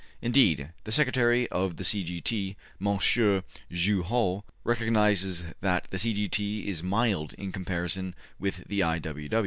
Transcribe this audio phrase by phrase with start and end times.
[0.19, 2.03] Indeed, the Secretary of the C.
[2.03, 2.19] G.
[2.19, 6.11] T., Monsieur Jouhaux, recognizes that the C.
[6.15, 6.27] G.
[6.27, 6.67] T.
[6.67, 8.99] is mild in comparison with the I.